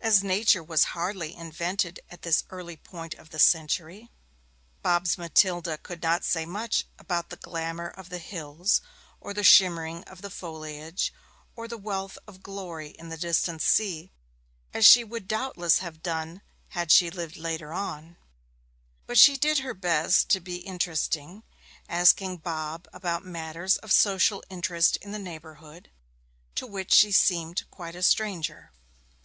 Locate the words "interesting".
20.58-21.42